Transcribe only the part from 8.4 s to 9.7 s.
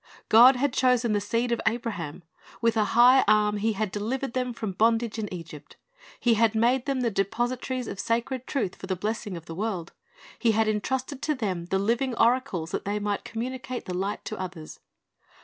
truth for the blesging of the